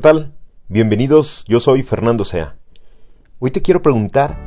[0.00, 0.34] tal?
[0.68, 2.56] Bienvenidos, yo soy Fernando Sea.
[3.38, 4.38] Hoy te quiero preguntar,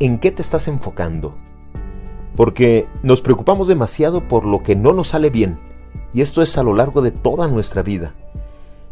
[0.00, 1.36] ¿en qué te estás enfocando?
[2.34, 5.60] Porque nos preocupamos demasiado por lo que no nos sale bien,
[6.14, 8.14] y esto es a lo largo de toda nuestra vida.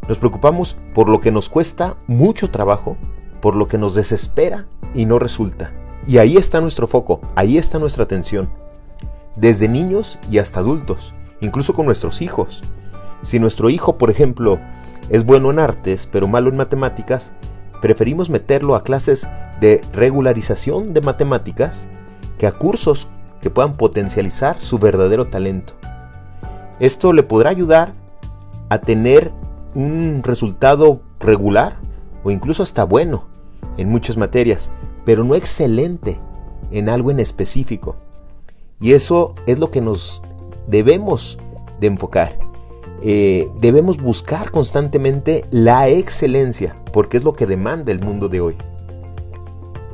[0.09, 2.99] Nos preocupamos por lo que nos cuesta mucho trabajo,
[3.41, 5.73] por lo que nos desespera y no resulta.
[6.07, 8.51] Y ahí está nuestro foco, ahí está nuestra atención.
[9.37, 12.61] Desde niños y hasta adultos, incluso con nuestros hijos.
[13.23, 14.61] Si nuestro hijo, por ejemplo,
[15.11, 17.33] es bueno en artes, pero malo en matemáticas,
[17.81, 19.29] preferimos meterlo a clases
[19.61, 21.89] de regularización de matemáticas
[22.39, 23.09] que a cursos
[23.41, 25.75] que puedan potencializar su verdadero talento.
[26.81, 27.93] Esto le podrá ayudar
[28.69, 29.33] a tener
[29.75, 31.77] un resultado regular
[32.23, 33.27] o incluso hasta bueno
[33.77, 34.73] en muchas materias,
[35.05, 36.21] pero no excelente
[36.71, 37.97] en algo en específico.
[38.81, 40.23] Y eso es lo que nos
[40.67, 41.39] debemos
[41.81, 42.48] de enfocar.
[43.01, 48.57] Eh, debemos buscar constantemente la excelencia, porque es lo que demanda el mundo de hoy.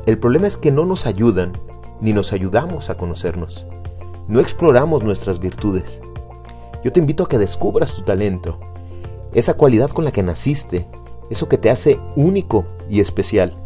[0.06, 1.52] El problema es que no nos ayudan
[2.00, 3.66] ni nos ayudamos a conocernos.
[4.26, 6.00] No exploramos nuestras virtudes.
[6.82, 8.58] Yo te invito a que descubras tu talento,
[9.32, 10.86] esa cualidad con la que naciste,
[11.30, 13.56] eso que te hace único y especial,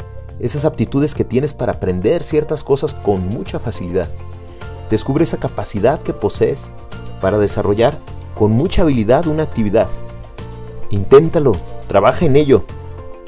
[0.40, 4.08] esas aptitudes que tienes para aprender ciertas cosas con mucha facilidad.
[4.90, 6.70] Descubre esa capacidad que posees
[7.20, 7.98] para desarrollar
[8.38, 9.88] con mucha habilidad una actividad.
[10.90, 11.56] Inténtalo,
[11.88, 12.62] trabaja en ello.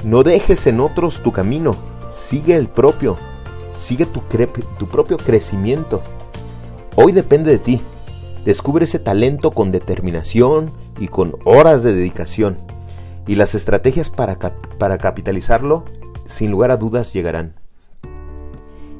[0.05, 1.75] No dejes en otros tu camino,
[2.11, 3.17] sigue el propio,
[3.75, 4.21] sigue tu,
[4.87, 6.01] propio crecimiento.
[6.95, 7.81] Hoy depende de ti.
[8.45, 12.57] Descubre ese talento con determinación y con horas de dedicación.
[13.27, 14.39] Y las estrategias para,
[14.79, 15.83] para capitalizarlo,
[16.25, 17.55] sin lugar a dudas, llegarán.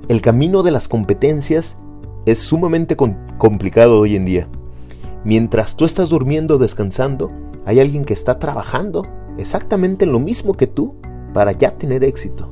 [0.09, 1.77] El camino de las competencias
[2.25, 4.49] es sumamente complicado hoy en día.
[5.23, 7.31] Mientras tú estás durmiendo descansando,
[7.65, 9.05] hay alguien que está trabajando
[9.37, 10.95] exactamente lo mismo que tú
[11.33, 12.49] para ya tener éxito.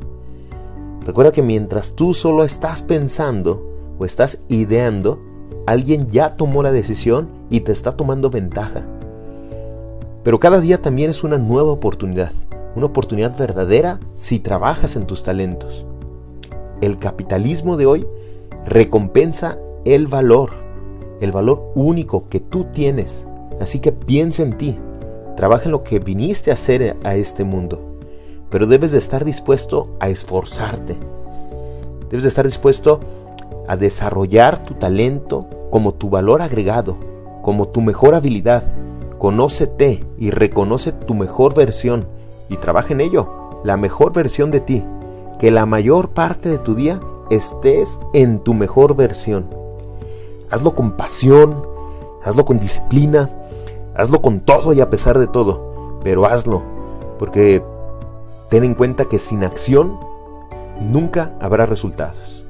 [1.06, 3.66] Recuerda que mientras tú solo estás pensando
[3.98, 5.20] o estás ideando,
[5.66, 8.86] alguien ya tomó la decisión y te está tomando ventaja.
[10.24, 12.32] Pero cada día también es una nueva oportunidad,
[12.76, 15.88] una oportunidad verdadera si trabajas en tus talentos.
[16.82, 18.06] El capitalismo de hoy
[18.66, 20.69] recompensa el valor
[21.22, 23.28] el valor único que tú tienes.
[23.60, 24.78] Así que piensa en ti,
[25.36, 27.98] trabaja en lo que viniste a hacer a este mundo,
[28.50, 30.98] pero debes de estar dispuesto a esforzarte.
[32.10, 33.00] Debes de estar dispuesto
[33.68, 36.98] a desarrollar tu talento como tu valor agregado,
[37.42, 38.64] como tu mejor habilidad.
[39.18, 42.08] Conócete y reconoce tu mejor versión
[42.50, 43.30] y trabaja en ello,
[43.64, 44.84] la mejor versión de ti.
[45.38, 47.00] Que la mayor parte de tu día
[47.30, 49.46] estés en tu mejor versión.
[50.52, 51.66] Hazlo con pasión,
[52.24, 53.30] hazlo con disciplina,
[53.96, 56.64] hazlo con todo y a pesar de todo, pero hazlo,
[57.18, 57.64] porque
[58.50, 60.00] ten en cuenta que sin acción
[60.80, 62.46] nunca habrá resultados.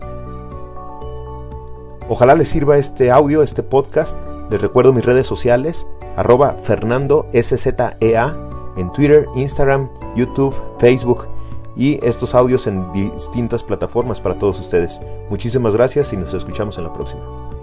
[2.07, 4.17] Ojalá les sirva este audio, este podcast.
[4.49, 8.35] Les recuerdo mis redes sociales, arroba Fernando SZEA
[8.77, 11.27] en Twitter, Instagram, YouTube, Facebook
[11.75, 14.99] y estos audios en distintas plataformas para todos ustedes.
[15.29, 17.58] Muchísimas gracias y nos escuchamos en la próxima.